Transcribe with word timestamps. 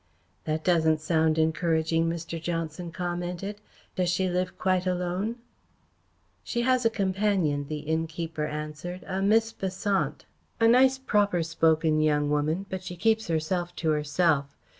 "That 0.45 0.63
doesn't 0.63 0.99
sound 0.99 1.37
encouraging," 1.37 2.09
Mr. 2.09 2.41
Johnson 2.41 2.91
commented. 2.91 3.61
"Does 3.95 4.09
she 4.09 4.27
live 4.27 4.57
quite 4.57 4.87
alone?" 4.87 5.35
"She 6.43 6.63
has 6.63 6.83
a 6.83 6.89
companion," 6.89 7.67
the 7.67 7.81
innkeeper 7.81 8.47
answered 8.47 9.03
"a 9.05 9.21
Miss 9.21 9.53
Besant. 9.53 10.25
A 10.59 10.67
nice 10.67 10.97
proper 10.97 11.43
spoken 11.43 12.01
young 12.01 12.31
woman, 12.31 12.65
but 12.67 12.81
keeps 12.81 13.27
herself 13.27 13.75
to 13.75 13.91
herself. 13.91 14.57